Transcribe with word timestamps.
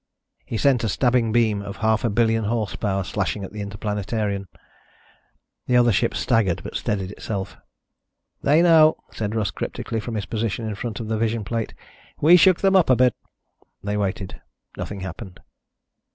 He 0.47 0.57
sent 0.57 0.83
a 0.83 0.89
stabbing 0.89 1.31
beam 1.31 1.61
of 1.61 1.77
half 1.77 2.03
a 2.03 2.09
billion 2.09 2.45
horsepower 2.45 3.03
slashing 3.03 3.43
at 3.43 3.51
the 3.51 3.61
Interplanetarian. 3.61 4.47
The 5.67 5.77
other 5.77 5.91
ship 5.91 6.15
staggered 6.15 6.61
but 6.63 6.75
steadied 6.75 7.11
itself. 7.11 7.55
"They 8.41 8.63
know," 8.63 8.97
said 9.11 9.35
Russ 9.35 9.51
cryptically 9.51 9.99
from 9.99 10.15
his 10.15 10.25
position 10.25 10.67
in 10.67 10.73
front 10.73 10.99
of 10.99 11.07
the 11.07 11.19
vision 11.19 11.43
plate. 11.43 11.75
"We 12.19 12.35
shook 12.35 12.61
them 12.61 12.75
up 12.75 12.89
a 12.89 12.95
bit." 12.95 13.13
They 13.83 13.95
waited. 13.95 14.41
Nothing 14.75 15.01
happened. 15.01 15.39